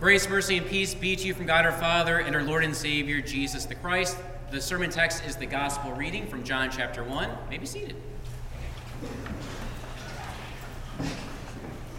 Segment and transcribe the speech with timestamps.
[0.00, 2.74] Grace, mercy, and peace be to you from God our Father and our Lord and
[2.74, 4.16] Savior, Jesus the Christ.
[4.50, 7.28] The sermon text is the gospel reading from John chapter 1.
[7.28, 7.94] You may be seated.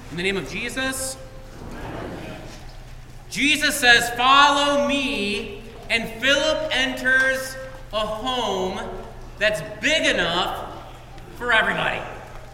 [0.10, 1.16] In the name of Jesus,
[3.30, 5.62] Jesus says, Follow me,
[5.92, 7.56] and Philip enters
[7.94, 8.82] a home
[9.38, 10.74] that's big enough
[11.36, 12.02] for everybody.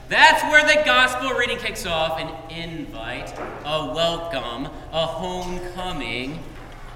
[0.10, 6.40] That's where the gospel reading kicks off an invite, a welcome, a homecoming.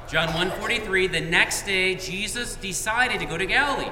[0.08, 3.92] John 1:43 The next day Jesus decided to go to Galilee.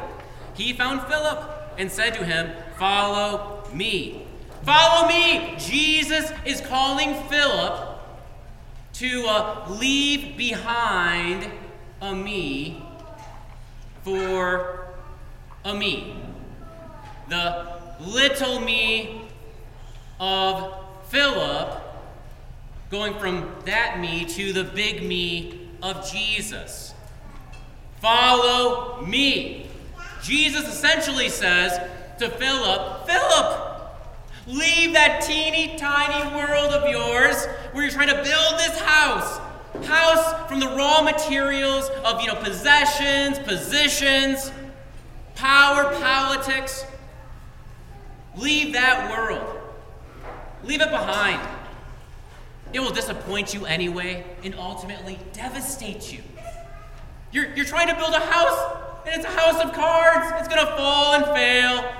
[0.53, 4.25] He found Philip and said to him, "Follow me."
[4.63, 5.55] Follow me.
[5.57, 7.99] Jesus is calling Philip
[8.93, 11.49] to uh, leave behind
[12.01, 12.81] a me
[14.03, 14.87] for
[15.63, 16.15] a me.
[17.29, 19.21] The little me
[20.19, 20.73] of
[21.07, 21.81] Philip,
[22.89, 26.93] going from that me to the big me of Jesus.
[28.01, 29.67] Follow me.
[30.21, 31.77] Jesus essentially says
[32.19, 33.89] to Philip, Philip,
[34.47, 39.39] leave that teeny tiny world of yours where you're trying to build this house.
[39.85, 44.51] House from the raw materials of, you know, possessions, positions,
[45.35, 46.85] power, politics.
[48.39, 49.59] Leave that world.
[50.63, 51.41] Leave it behind.
[52.71, 56.21] It will disappoint you anyway and ultimately devastate you.
[57.31, 60.31] You're, you're trying to build a house, and it's a house of cards.
[60.39, 61.91] It's going to fall and fail.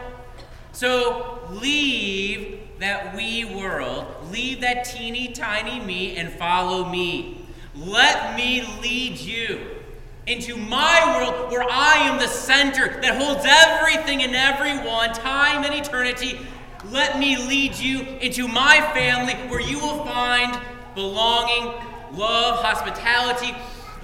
[0.72, 7.46] So leave that wee world, leave that teeny tiny me, and follow me.
[7.76, 9.79] Let me lead you
[10.30, 15.74] into my world where I am the center that holds everything and everyone, time and
[15.74, 16.40] eternity.
[16.92, 20.58] Let me lead you into my family where you will find
[20.94, 21.74] belonging,
[22.14, 23.56] love, hospitality.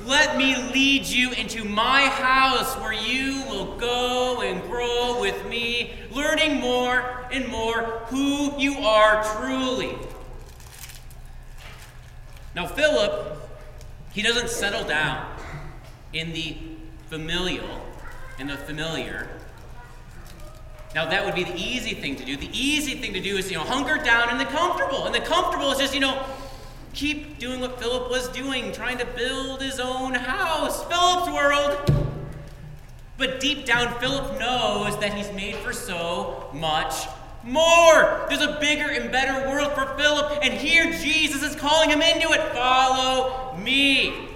[0.03, 5.93] Let me lead you into my house where you will go and grow with me,
[6.11, 9.95] learning more and more who you are truly.
[12.55, 13.47] Now, Philip,
[14.11, 15.34] he doesn't settle down
[16.15, 16.57] in the
[17.07, 17.85] familial
[18.39, 19.29] in the familiar.
[20.93, 22.37] Now that would be the easy thing to do.
[22.37, 25.05] The easy thing to do is, you know, hunker down in the comfortable.
[25.05, 26.25] And the comfortable is just, you know,
[26.93, 30.83] keep doing what Philip was doing, trying to build his own house.
[30.85, 31.91] Philip's world.
[33.17, 37.07] But deep down, Philip knows that he's made for so much
[37.43, 38.25] more.
[38.27, 42.31] There's a bigger and better world for Philip, and here Jesus is calling him into
[42.31, 42.41] it.
[42.53, 44.34] Follow me.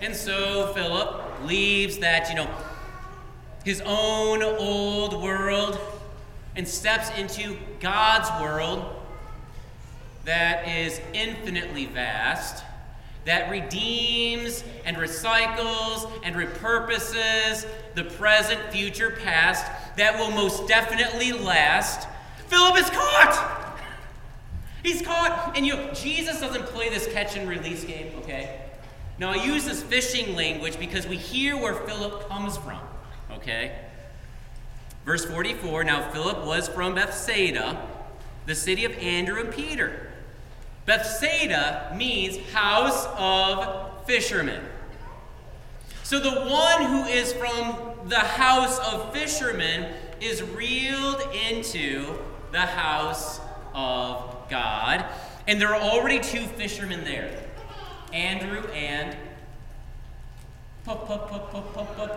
[0.00, 2.48] And so Philip leaves that, you know,
[3.64, 5.78] his own old world
[6.54, 8.84] and steps into God's world
[10.24, 12.64] that is infinitely vast,
[13.24, 19.64] that redeems and recycles and repurposes the present, future, past,
[19.96, 22.06] that will most definitely last.
[22.48, 23.80] Philip is caught!
[24.82, 25.56] He's caught!
[25.56, 28.60] And you Jesus doesn't play this catch and release game, okay?
[29.18, 32.80] Now, I use this fishing language because we hear where Philip comes from,
[33.30, 33.72] okay?
[35.06, 37.80] Verse 44 Now Philip was from Bethsaida,
[38.44, 40.12] the city of Andrew and Peter.
[40.84, 44.62] Bethsaida means house of fishermen.
[46.02, 52.18] So the one who is from the house of fishermen is reeled into
[52.52, 53.40] the house
[53.74, 55.04] of God.
[55.48, 57.45] And there are already two fishermen there.
[58.12, 59.16] Andrew and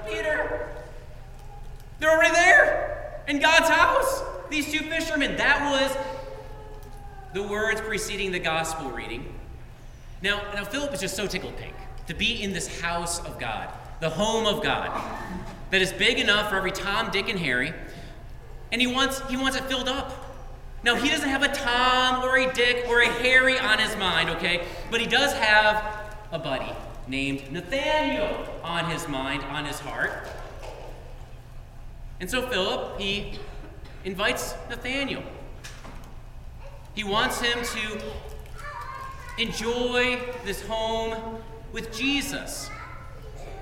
[0.08, 0.70] Peter.
[2.00, 4.24] They're already there in God's house.
[4.50, 5.38] These two fishermen.
[5.38, 5.98] That was
[7.34, 9.34] the words preceding the gospel reading.
[10.22, 11.74] Now, now Philip is just so tickled pink
[12.08, 13.70] to be in this house of God,
[14.00, 14.90] the home of God,
[15.70, 17.74] that is big enough for every Tom, Dick, and Harry,
[18.72, 20.29] and he wants he wants it filled up.
[20.84, 24.30] Now, he doesn't have a Tom or a Dick or a Harry on his mind,
[24.30, 24.66] okay?
[24.90, 26.72] But he does have a buddy
[27.08, 30.12] named Nathaniel on his mind, on his heart.
[32.20, 33.40] And so Philip, he
[34.06, 35.24] invites Nathaniel.
[36.96, 38.02] He wants him to
[39.38, 42.70] enjoy this home with Jesus.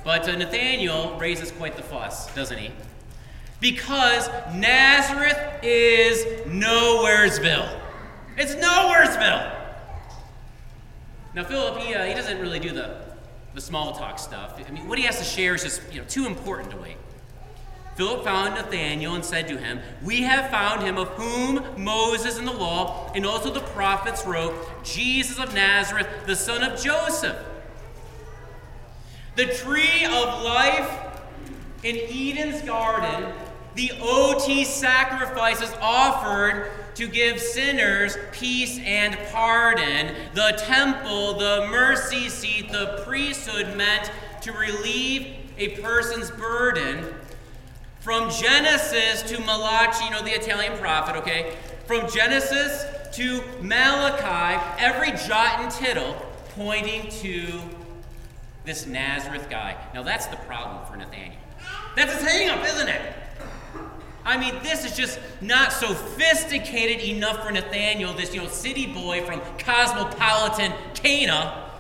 [0.04, 2.72] But uh, Nathaniel raises quite the fuss, doesn't he?
[3.60, 7.80] Because Nazareth is Nowheresville.
[8.38, 9.56] It's Nowheresville.
[11.34, 13.00] Now, Philip, he, uh, he doesn't really do the,
[13.54, 14.60] the small talk stuff.
[14.66, 16.98] I mean, what he has to share is just you know, too important to wait.
[17.98, 22.46] Philip found Nathanael and said to him, We have found him of whom Moses in
[22.46, 27.36] the law and also the prophets wrote, Jesus of Nazareth, the son of Joseph.
[29.36, 30.92] The tree of life
[31.84, 33.34] in Eden's garden,
[33.78, 40.16] the OT sacrifices offered to give sinners peace and pardon.
[40.34, 45.28] The temple, the mercy seat, the priesthood meant to relieve
[45.60, 47.06] a person's burden.
[48.00, 51.56] From Genesis to Malachi, you know, the Italian prophet, okay?
[51.86, 52.84] From Genesis
[53.16, 56.16] to Malachi, every jot and tittle
[56.56, 57.48] pointing to
[58.66, 59.78] this Nazareth guy.
[59.94, 61.34] Now, that's the problem for Nathaniel.
[61.96, 63.14] That's his hang up, isn't it?
[64.28, 69.24] I mean, this is just not sophisticated enough for Nathaniel, this, you know, city boy
[69.24, 71.72] from cosmopolitan Cana.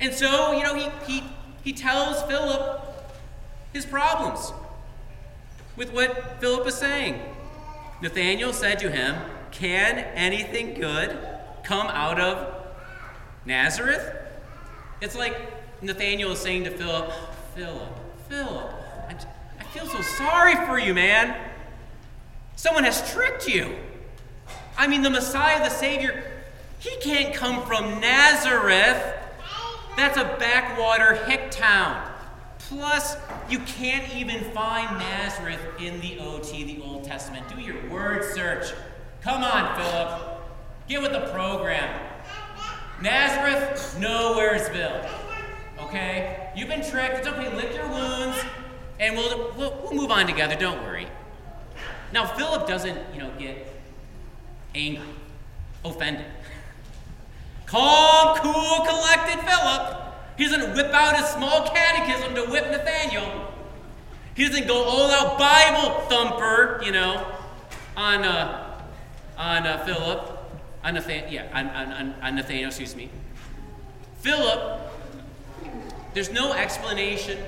[0.00, 1.22] And so, you know, he, he,
[1.62, 2.82] he tells Philip
[3.72, 4.52] his problems
[5.76, 7.22] with what Philip is saying.
[8.02, 9.14] Nathanael said to him,
[9.52, 11.16] Can anything good
[11.62, 12.66] come out of
[13.46, 14.12] Nazareth?
[15.00, 15.36] It's like
[15.82, 17.12] Nathanael is saying to Philip,
[17.54, 17.96] Philip,
[18.28, 18.77] Philip,
[19.72, 21.36] feel so sorry for you, man.
[22.56, 23.76] Someone has tricked you.
[24.76, 26.24] I mean, the Messiah, the Savior,
[26.78, 29.14] he can't come from Nazareth.
[29.96, 32.08] That's a backwater hick town.
[32.58, 33.16] Plus,
[33.48, 37.48] you can't even find Nazareth in the OT, the Old Testament.
[37.48, 38.72] Do your word search.
[39.22, 40.42] Come on, Philip.
[40.88, 41.88] Get with the program.
[43.02, 45.08] Nazareth, nowheresville.
[45.80, 46.50] Okay?
[46.56, 47.18] You've been tricked.
[47.18, 47.54] It's okay.
[47.54, 48.38] Lick your wounds,
[49.00, 50.56] and we'll, we'll, we'll move on together.
[50.56, 51.06] Don't worry.
[52.12, 53.66] Now, Philip doesn't, you know, get
[54.74, 55.04] angry,
[55.84, 56.26] offended.
[57.66, 59.98] Calm, cool, collected Philip
[60.38, 63.52] he doesn't whip out his small catechism to whip Nathaniel.
[64.36, 67.26] He doesn't go all out Bible thumper, you know,
[67.96, 68.80] on uh,
[69.36, 70.38] on uh, Philip,
[70.84, 73.10] on Nathan, yeah, on, on, on Nathaniel, excuse me.
[74.20, 74.80] Philip,
[76.14, 77.38] there's no explanation,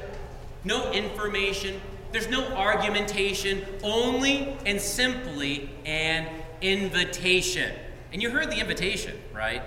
[0.65, 1.81] no information,
[2.13, 6.27] there's no argumentation, only and simply an
[6.61, 7.73] invitation.
[8.13, 9.63] And you heard the invitation, right?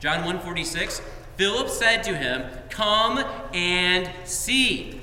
[0.00, 1.00] John 146.
[1.36, 3.18] Philip said to him, Come
[3.52, 5.00] and see.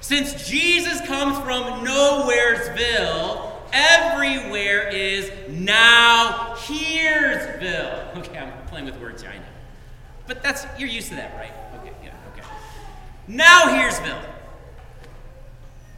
[0.00, 8.02] Since Jesus comes from Nowheresville, everywhere is now here'sville.
[8.18, 9.44] Okay, I'm playing with words here, I know.
[10.26, 11.52] But that's, you're used to that, right?
[11.80, 12.46] Okay, yeah, okay.
[13.26, 14.33] Now here'sville.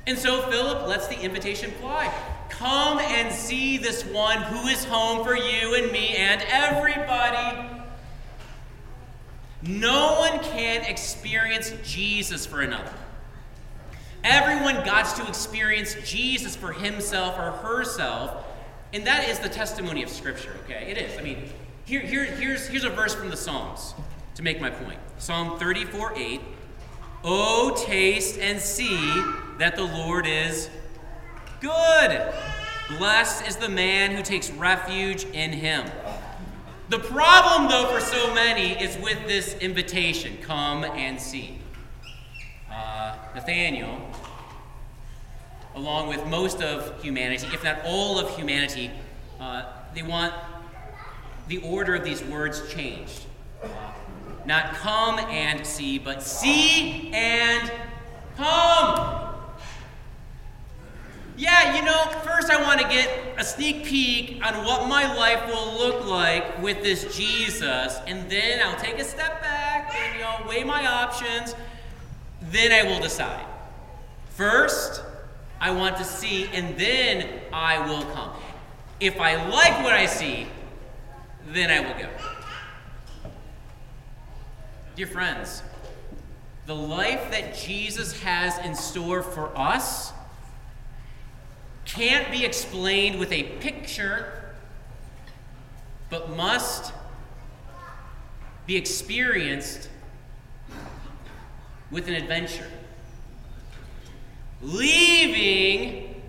[0.06, 2.12] And so Philip lets the invitation fly.
[2.48, 7.68] Come and see this one who is home for you and me and everybody.
[9.62, 12.92] No one can experience Jesus for another.
[14.22, 18.44] Everyone got to experience Jesus for himself or herself,
[18.92, 20.90] and that is the testimony of Scripture, okay?
[20.90, 21.18] It is.
[21.18, 21.48] I mean,
[21.84, 23.94] here, here, here's, here's a verse from the Psalms
[24.34, 26.40] to make my point Psalm 34 8.
[27.24, 29.22] Oh, taste and see
[29.58, 30.70] that the Lord is
[31.60, 32.32] good.
[32.98, 35.90] Blessed is the man who takes refuge in him.
[36.88, 41.58] The problem, though, for so many is with this invitation come and see.
[42.70, 44.08] Uh, Nathaniel,
[45.74, 48.92] along with most of humanity, if not all of humanity,
[49.40, 49.64] uh,
[49.94, 50.32] they want
[51.48, 53.24] the order of these words changed.
[53.62, 53.68] Uh,
[54.44, 57.72] not come and see, but see and
[58.36, 59.35] come.
[61.38, 65.46] Yeah, you know, first I want to get a sneak peek on what my life
[65.46, 70.22] will look like with this Jesus, and then I'll take a step back and, you
[70.22, 71.54] know, weigh my options.
[72.40, 73.44] Then I will decide.
[74.30, 75.02] First,
[75.60, 78.32] I want to see, and then I will come.
[78.98, 80.46] If I like what I see,
[81.48, 82.08] then I will go.
[84.94, 85.62] Dear friends,
[86.64, 90.14] the life that Jesus has in store for us
[91.86, 94.52] can't be explained with a picture,
[96.10, 96.92] but must
[98.66, 99.88] be experienced
[101.90, 102.66] with an adventure.
[104.60, 106.22] Leaving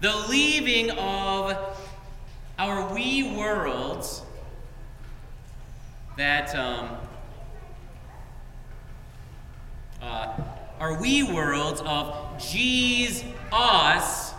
[0.00, 1.76] the leaving of
[2.58, 4.22] our wee worlds
[6.16, 6.96] that um,
[10.00, 10.36] uh,
[10.78, 14.34] our wee worlds of Jesus us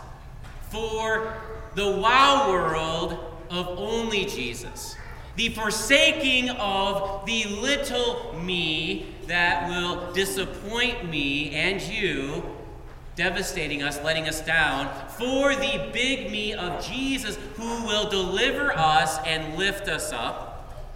[0.70, 1.34] for
[1.74, 3.12] the wow world
[3.50, 4.96] of only Jesus.
[5.36, 12.42] The forsaking of the little me that will disappoint me and you
[13.14, 19.18] devastating us, letting us down, for the big me of Jesus who will deliver us
[19.26, 20.88] and lift us up.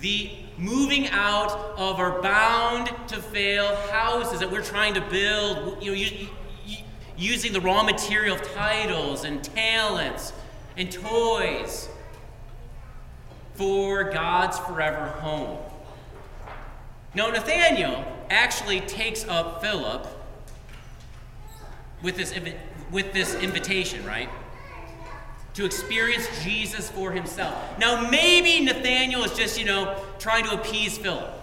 [0.00, 5.92] The moving out of our bound to fail houses that we're trying to build, you
[5.92, 6.28] know,
[7.20, 10.32] using the raw material of titles and talents
[10.76, 11.88] and toys
[13.54, 15.58] for God's forever home.
[17.14, 20.06] Now, Nathaniel actually takes up Philip
[22.02, 22.34] with this,
[22.90, 24.30] with this invitation, right?
[25.54, 27.78] To experience Jesus for himself.
[27.78, 31.34] Now, maybe Nathaniel is just, you know, trying to appease Philip.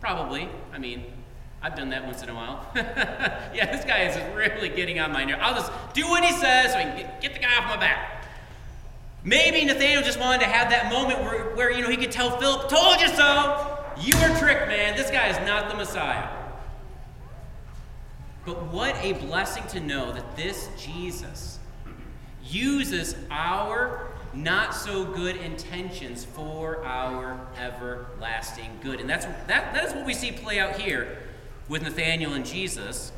[0.00, 0.48] Probably.
[0.74, 1.04] I mean,
[1.66, 2.64] I've done that once in a while.
[2.76, 5.40] yeah, this guy is really getting on my nerves.
[5.42, 7.76] I'll just do what he says so I can get, get the guy off my
[7.76, 8.24] back.
[9.24, 12.38] Maybe Nathaniel just wanted to have that moment where, where you know, he could tell
[12.38, 13.82] Philip, told you so!
[14.00, 14.96] You were tricked, man.
[14.96, 16.28] This guy is not the Messiah.
[18.44, 21.58] But what a blessing to know that this Jesus
[22.44, 29.00] uses our not so good intentions for our everlasting good.
[29.00, 31.25] And that's that, that is what we see play out here
[31.68, 33.12] with Nathanael and Jesus.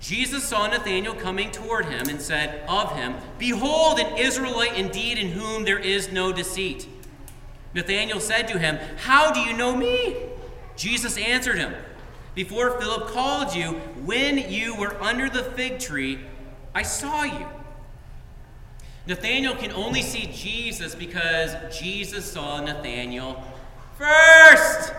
[0.00, 5.30] Jesus saw Nathanael coming toward him and said of him, Behold, an Israelite indeed in
[5.30, 6.86] whom there is no deceit.
[7.74, 10.16] Nathanael said to him, How do you know me?
[10.76, 11.74] Jesus answered him,
[12.34, 16.18] before Philip called you, when you were under the fig tree,
[16.74, 17.46] I saw you.
[19.06, 23.44] Nathanael can only see Jesus because Jesus saw Nathanael
[23.96, 24.92] first.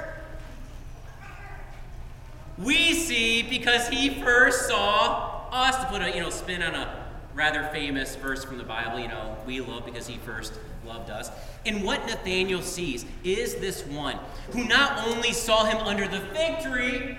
[2.57, 7.05] We see because he first saw us, to put a you know spin on a
[7.33, 10.53] rather famous verse from the Bible, you know, we love because he first
[10.85, 11.29] loved us.
[11.65, 14.17] And what Nathanael sees is this one
[14.51, 17.17] who not only saw him under the fig tree,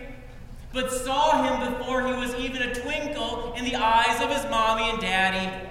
[0.73, 4.89] but saw him before he was even a twinkle in the eyes of his mommy
[4.91, 5.69] and daddy.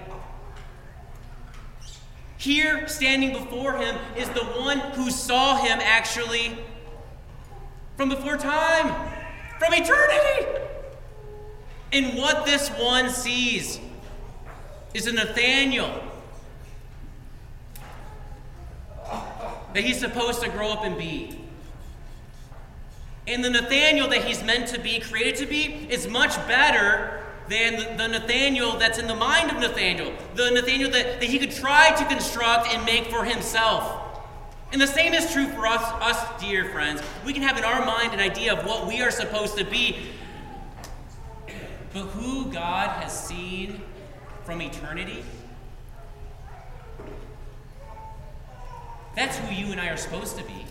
[2.38, 6.56] Here, standing before him, is the one who saw him actually
[7.96, 8.94] from before time,
[9.58, 10.62] from eternity.
[11.92, 13.80] And what this one sees
[14.94, 16.02] is a Nathaniel
[19.74, 21.38] that he's supposed to grow up and be.
[23.28, 27.96] And the Nathaniel that he's meant to be, created to be, is much better than
[27.96, 30.12] the, Nathaniel that's in the mind of Nathaniel.
[30.34, 34.05] The Nathaniel that, that he could try to construct and make for himself.
[34.72, 37.02] And the same is true for us, us, dear friends.
[37.24, 39.98] We can have in our mind an idea of what we are supposed to be.
[41.92, 43.80] But who God has seen
[44.44, 45.24] from eternity
[49.16, 50.66] That's who you and I are supposed to be.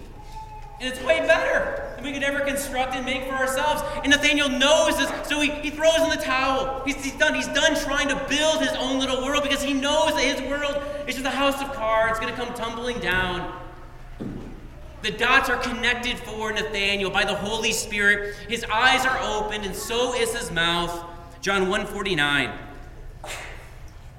[0.80, 3.82] And it's way better than we could ever construct and make for ourselves.
[4.04, 6.84] And Nathaniel knows this, so he, he throws in the towel.
[6.86, 7.34] He's, he's, done.
[7.34, 10.82] He's done trying to build his own little world because he knows that his world
[11.08, 13.52] is just a house of cards, going to come tumbling down.
[15.06, 18.34] The dots are connected for Nathaniel by the Holy Spirit.
[18.50, 21.06] His eyes are opened, and so is his mouth.
[21.42, 22.52] John 149.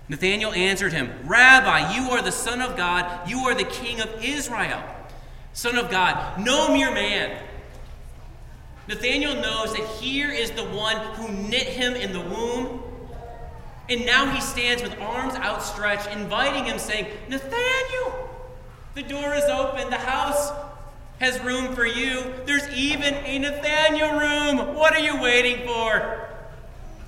[0.09, 4.25] Nathanael answered him, Rabbi, you are the Son of God, you are the King of
[4.25, 4.81] Israel.
[5.55, 7.37] Son of God, no mere man.
[8.87, 12.81] Nathanael knows that here is the one who knit him in the womb.
[13.89, 18.31] And now he stands with arms outstretched, inviting him, saying, Nathanael,
[18.95, 20.53] the door is open, the house
[21.19, 22.33] has room for you.
[22.45, 24.75] There's even a Nathaniel room.
[24.75, 26.29] What are you waiting for?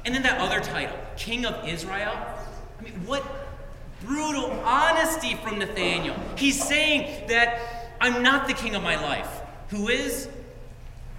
[0.04, 2.14] And then that other title, King of Israel.
[2.78, 3.24] I mean, what
[4.00, 6.16] brutal honesty from Nathaniel.
[6.36, 9.28] He's saying that I'm not the king of my life.
[9.70, 10.28] Who is?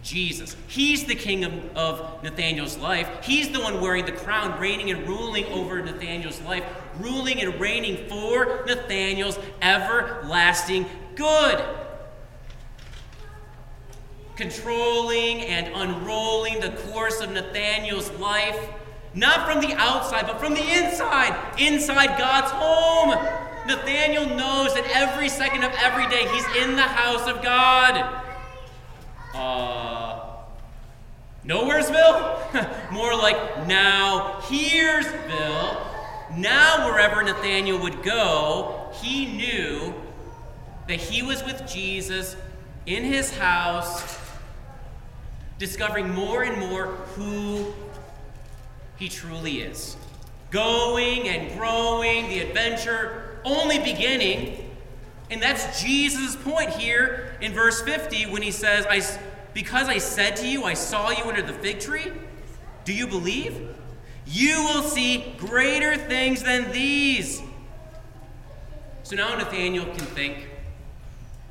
[0.02, 0.56] Jesus.
[0.68, 3.10] He's the king of, of Nathaniel's life.
[3.22, 6.64] He's the one wearing the crown, reigning and ruling over Nathaniel's life,
[7.00, 11.64] ruling and reigning for Nathaniel's everlasting good.
[14.40, 18.58] Controlling and unrolling the course of Nathaniel's life
[19.14, 23.10] not from the outside, but from the inside, inside God's home.
[23.68, 28.24] Nathaniel knows that every second of every day he's in the house of God.
[29.34, 30.20] Uh,
[31.46, 32.92] Nowheresville?
[32.92, 35.86] More like now here'sville.
[36.38, 39.94] Now, wherever Nathaniel would go, he knew
[40.88, 42.36] that he was with Jesus
[42.86, 44.19] in his house,
[45.60, 47.74] discovering more and more who
[48.96, 49.96] he truly is.
[50.50, 54.72] Going and growing, the adventure only beginning.
[55.30, 59.02] And that's Jesus' point here in verse 50 when he says, I,
[59.54, 62.12] Because I said to you, I saw you under the fig tree.
[62.86, 63.76] Do you believe?
[64.26, 67.42] You will see greater things than these.
[69.04, 70.50] So now Nathaniel can think,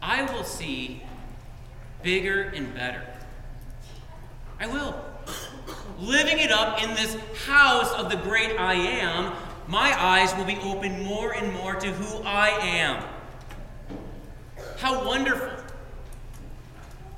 [0.01, 1.03] I will see
[2.03, 3.03] bigger and better.
[4.61, 4.95] I will.
[5.99, 9.33] Living it up in this house of the great I am,
[9.67, 13.05] my eyes will be open more and more to who I am.
[14.79, 15.51] How wonderful.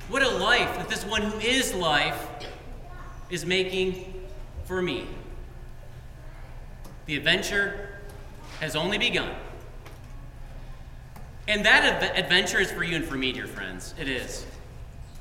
[0.08, 2.26] What a life that this one who is life
[3.30, 4.26] is making
[4.64, 5.06] for me.
[7.06, 8.00] The adventure
[8.60, 9.30] has only begun.
[11.46, 13.94] And that adventure is for you and for me, dear friends.
[13.98, 14.46] It is.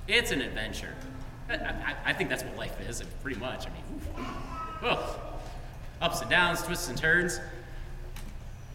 [0.07, 0.95] It's an adventure.
[1.49, 3.65] I, I, think that's what life is, pretty much.
[3.65, 4.97] I mean,
[6.01, 7.39] ups and downs, twists and turns.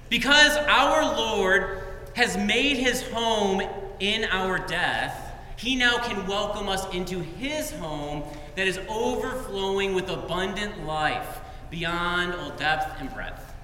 [0.09, 1.83] Because our Lord
[2.15, 3.63] has made his home
[4.01, 8.25] in our death, he now can welcome us into his home
[8.57, 11.41] that is overflowing with abundant life
[11.71, 13.55] beyond all depth and breadth.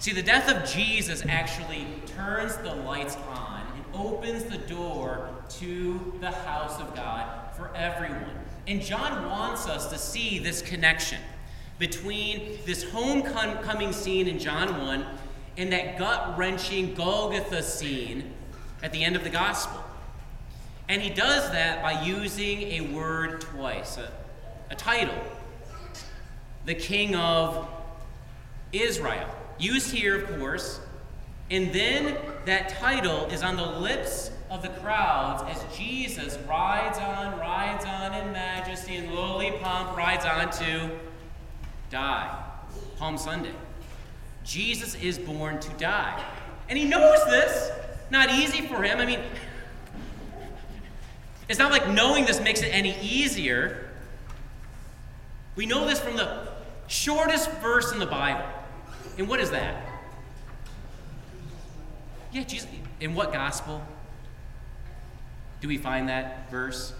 [0.00, 5.28] See, the death of Jesus actually turns the lights on and opens the door
[5.58, 7.26] to the house of God
[7.56, 8.38] for everyone.
[8.66, 11.18] And John wants us to see this connection
[11.78, 15.06] between this homecoming scene in John 1
[15.56, 18.32] and that gut wrenching Golgotha scene
[18.82, 19.82] at the end of the gospel.
[20.88, 24.10] And he does that by using a word twice, a,
[24.70, 25.14] a title,
[26.64, 27.68] the King of
[28.72, 29.28] Israel.
[29.58, 30.80] Used here, of course.
[31.50, 37.38] And then that title is on the lips of the crowds as Jesus rides on,
[37.38, 40.90] rides on in majesty and lowly pomp, rides on to
[41.88, 42.36] die.
[42.98, 43.52] Palm Sunday.
[44.42, 46.22] Jesus is born to die.
[46.68, 47.70] And he knows this.
[48.10, 48.98] Not easy for him.
[48.98, 49.20] I mean,
[51.48, 53.88] it's not like knowing this makes it any easier.
[55.54, 56.48] We know this from the
[56.88, 58.48] shortest verse in the Bible.
[59.16, 59.84] And what is that?
[62.32, 62.68] Yeah, Jesus.
[63.00, 63.82] In what gospel
[65.60, 66.92] do we find that verse?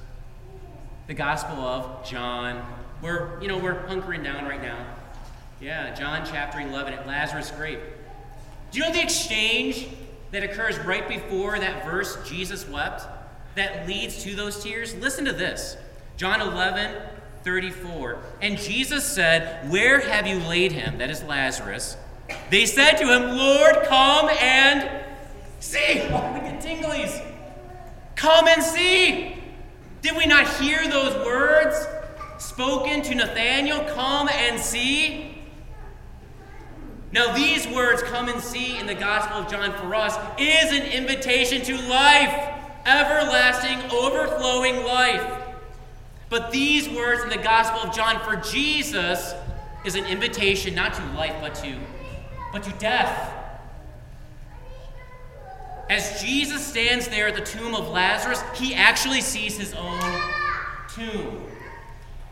[1.06, 2.64] The Gospel of John.
[3.02, 4.86] We're, you know, we're hunkering down right now.
[5.60, 7.80] Yeah, John chapter 11 at Lazarus' grave.
[8.70, 9.88] Do you know the exchange
[10.30, 13.02] that occurs right before that verse, Jesus wept,
[13.56, 14.94] that leads to those tears?
[14.94, 15.76] Listen to this
[16.16, 17.02] John 11,
[17.44, 18.18] 34.
[18.42, 20.98] And Jesus said, Where have you laid him?
[20.98, 21.96] That is Lazarus.
[22.50, 24.88] They said to him, Lord, come and
[25.60, 26.00] see.
[26.10, 27.29] Oh, we get tinglies.
[28.20, 29.34] Come and see.
[30.02, 31.86] Did we not hear those words
[32.36, 33.82] spoken to Nathanael?
[33.94, 35.38] Come and see.
[37.12, 40.82] Now, these words, come and see, in the Gospel of John for us, is an
[40.92, 45.42] invitation to life, everlasting, overflowing life.
[46.28, 49.32] But these words in the Gospel of John for Jesus
[49.86, 51.74] is an invitation not to life, but to,
[52.52, 53.39] but to death.
[55.90, 60.00] As Jesus stands there at the tomb of Lazarus, he actually sees his own
[60.94, 61.42] tomb.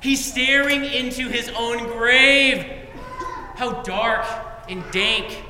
[0.01, 2.65] He's staring into his own grave.
[3.57, 4.25] How dark
[4.69, 5.43] and dank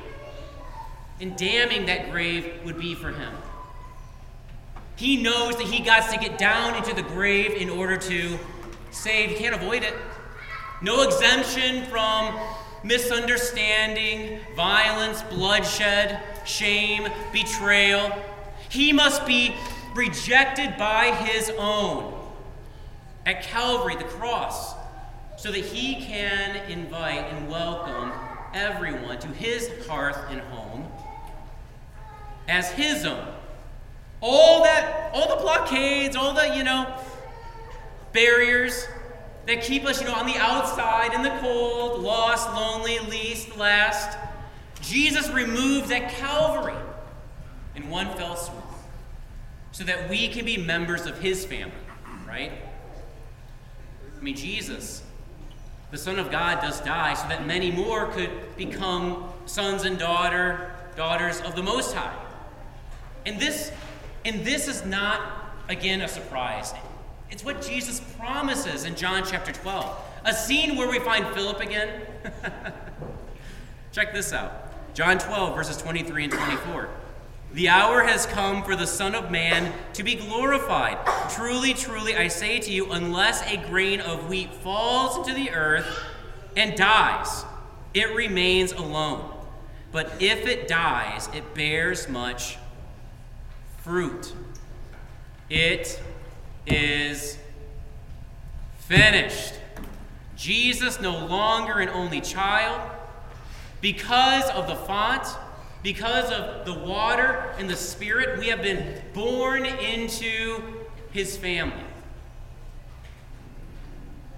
[1.21, 3.31] and damning that grave would be for him.
[4.95, 8.39] He knows that he got to get down into the grave in order to
[8.89, 9.29] save.
[9.29, 9.93] He can't avoid it.
[10.81, 12.39] No exemption from
[12.83, 18.11] misunderstanding, violence, bloodshed, shame, betrayal.
[18.69, 19.55] He must be
[19.95, 22.15] rejected by his own
[23.25, 24.73] at Calvary, the cross,
[25.37, 28.11] so that he can invite and welcome
[28.53, 30.85] everyone to his hearth and home
[32.47, 33.27] as his own.
[34.21, 36.93] All that, all the blockades, all the, you know,
[38.11, 38.85] barriers
[39.45, 44.17] that keep us, you know, on the outside in the cold, lost, lonely, least, last.
[44.89, 46.73] Jesus removed at Calvary
[47.75, 48.63] in one fell swoop
[49.71, 51.71] so that we can be members of his family,
[52.27, 52.51] right?
[54.17, 55.03] I mean, Jesus
[55.91, 60.71] the Son of God does die so that many more could become sons and daughter,
[60.95, 62.15] daughters of the Most High.
[63.25, 63.71] And this,
[64.23, 66.73] and this is not, again, a surprise.
[67.31, 69.97] It's what Jesus promises in John chapter 12.
[70.25, 72.01] A scene where we find Philip again.
[73.91, 74.68] Check this out
[74.99, 76.89] John 12, verses 23 and 24.
[77.53, 80.97] The hour has come for the Son of Man to be glorified.
[81.29, 85.87] Truly, truly, I say to you, unless a grain of wheat falls into the earth
[86.57, 87.45] and dies,
[87.93, 89.31] it remains alone.
[89.93, 92.57] But if it dies, it bears much
[93.77, 94.33] fruit.
[95.49, 95.97] It
[96.67, 97.37] is
[98.79, 99.53] finished.
[100.35, 102.98] Jesus no longer an only child.
[103.81, 105.25] Because of the font,
[105.83, 110.61] because of the water and the Spirit, we have been born into
[111.11, 111.85] his family.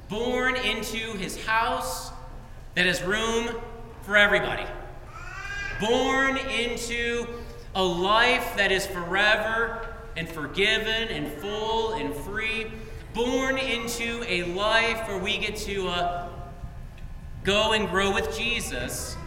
[0.10, 2.12] Born into his house
[2.76, 3.50] that has room
[4.04, 4.66] for everybody.
[5.80, 7.28] Born into
[7.74, 12.72] a life that is forever and forgiven and full and free.
[13.14, 16.30] Born into a life where we get to uh,
[17.44, 19.18] go and grow with Jesus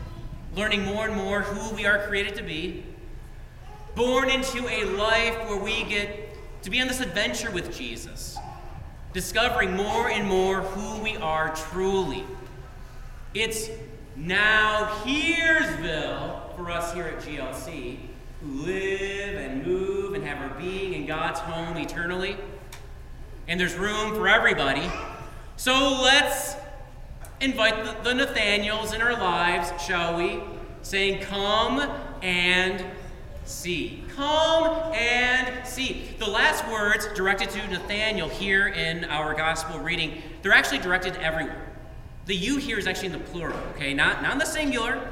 [0.54, 2.84] learning more and more who we are created to be,
[3.94, 6.30] born into a life where we get
[6.62, 8.38] to be on this adventure with Jesus,
[9.12, 12.24] discovering more and more who we are truly.
[13.34, 13.68] It's
[14.16, 17.98] now Heresville for us here at GLC
[18.40, 22.36] who live and move and have our being in God's home eternally.
[23.48, 24.88] And there's room for everybody.
[25.56, 26.56] So let's
[27.44, 30.42] invite the, the Nathaniels in our lives, shall we?
[30.82, 31.80] Saying, Come
[32.22, 32.84] and
[33.44, 34.02] see.
[34.16, 36.08] Come and see.
[36.18, 41.22] The last words directed to Nathaniel here in our gospel reading, they're actually directed to
[41.22, 41.56] everyone.
[42.26, 43.92] The you here is actually in the plural, okay?
[43.92, 45.06] Not, not in the singular,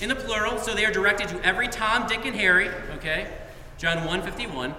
[0.00, 0.58] in the plural.
[0.58, 3.28] So they are directed to every Tom, Dick, and Harry, okay?
[3.78, 4.74] John 151.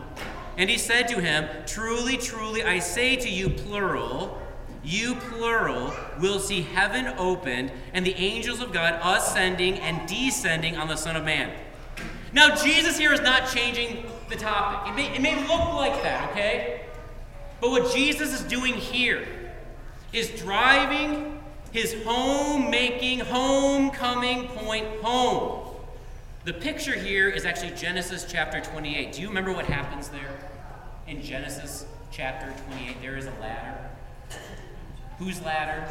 [0.58, 4.43] And he said to him, Truly, truly, I say to you, plural,
[4.84, 10.88] you plural will see heaven opened and the angels of God ascending and descending on
[10.88, 11.52] the Son of Man.
[12.34, 14.92] Now, Jesus here is not changing the topic.
[14.92, 16.82] It may, it may look like that, okay?
[17.62, 19.26] But what Jesus is doing here
[20.12, 21.42] is driving
[21.72, 25.76] his home-making, homecoming point home.
[26.44, 29.14] The picture here is actually Genesis chapter 28.
[29.14, 30.40] Do you remember what happens there?
[31.08, 33.90] In Genesis chapter 28, there is a ladder
[35.24, 35.88] Whose ladder?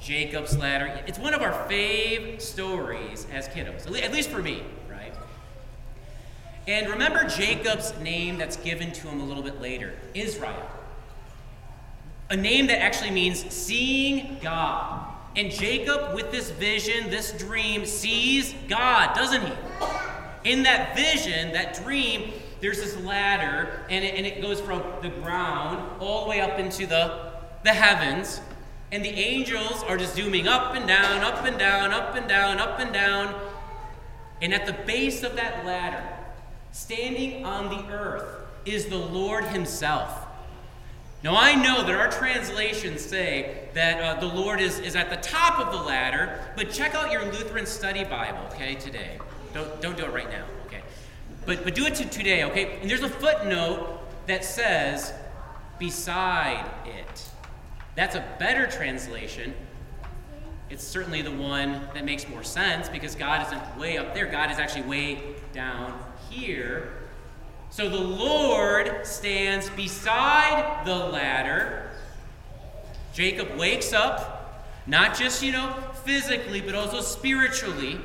[0.00, 1.00] Jacob's ladder.
[1.06, 5.14] It's one of our fave stories as kiddos, at least for me, right?
[6.66, 10.68] And remember Jacob's name that's given to him a little bit later Israel.
[12.30, 15.06] A name that actually means seeing God.
[15.36, 19.52] And Jacob, with this vision, this dream, sees God, doesn't he?
[20.50, 25.10] In that vision, that dream, there's this ladder, and it, and it goes from the
[25.10, 27.28] ground all the way up into the
[27.64, 28.40] the heavens,
[28.90, 32.58] and the angels are just zooming up and down, up and down, up and down,
[32.58, 33.38] up and down.
[34.40, 36.02] And at the base of that ladder,
[36.72, 38.24] standing on the earth,
[38.64, 40.26] is the Lord Himself.
[41.22, 45.16] Now, I know that our translations say that uh, the Lord is, is at the
[45.16, 49.18] top of the ladder, but check out your Lutheran study Bible, okay, today.
[49.52, 50.82] Don't, don't do it right now, okay?
[51.44, 52.78] But, but do it to today, okay?
[52.80, 55.12] And there's a footnote that says,
[55.78, 57.28] beside it.
[57.98, 59.54] That's a better translation.
[60.70, 64.52] It's certainly the one that makes more sense because God isn't way up there, God
[64.52, 65.18] is actually way
[65.52, 66.92] down here.
[67.70, 71.90] So the Lord stands beside the ladder.
[73.14, 77.98] Jacob wakes up, not just, you know, physically, but also spiritually.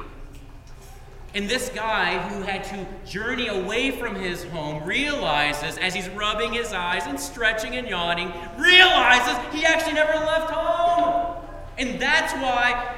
[1.36, 6.54] And this guy who had to journey away from his home realizes, as he's rubbing
[6.54, 11.44] his eyes and stretching and yawning, realizes he actually never left home.
[11.80, 12.96] And that's why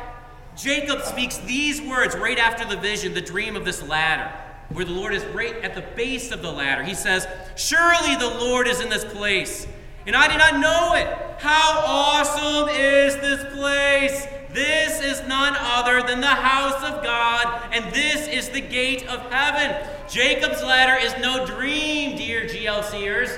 [0.58, 4.30] Jacob speaks these words right after the vision, the dream of this ladder,
[4.70, 6.84] where the Lord is right at the base of the ladder.
[6.84, 9.66] He says, Surely the Lord is in this place,
[10.06, 11.08] and I did not know it.
[11.42, 14.28] How awesome is this place!
[14.56, 19.30] This is none other than the house of God, and this is the gate of
[19.30, 19.86] heaven.
[20.08, 23.38] Jacob's ladder is no dream, dear GLCers.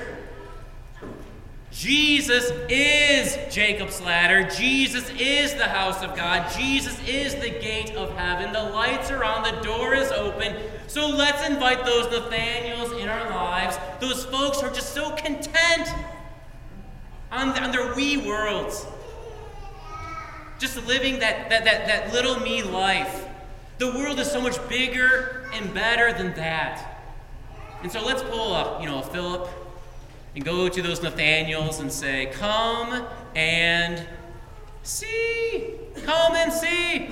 [1.72, 4.48] Jesus is Jacob's ladder.
[4.48, 6.52] Jesus is the house of God.
[6.56, 8.54] Jesus is the gate of heaven.
[8.54, 10.56] The lights are on, the door is open.
[10.86, 15.90] So let's invite those Nathaniels in our lives, those folks who are just so content
[17.32, 18.86] on, on their wee worlds
[20.60, 23.26] just living that, that, that, that little me life.
[23.78, 27.04] The world is so much bigger and better than that.
[27.84, 29.48] And so let's pull up, you know, a Philip
[30.36, 34.04] and go to those Nathaniels and say, Come and
[34.84, 35.76] see.
[36.04, 37.12] Come and see.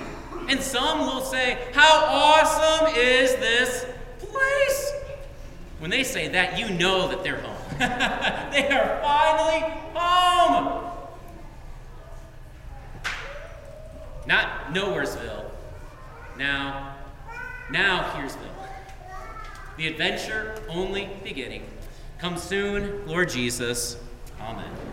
[0.50, 3.86] And some will say, How awesome is this
[4.20, 4.94] place?
[5.80, 7.56] When they say that, you know that they're home.
[8.52, 10.95] they are finally home.
[14.28, 15.46] Not Nowheresville.
[16.38, 16.96] Now,
[17.70, 18.40] now Heresville.
[19.78, 21.64] The adventure only beginning.
[22.20, 23.98] Come soon, Lord Jesus.
[24.40, 24.85] Amen.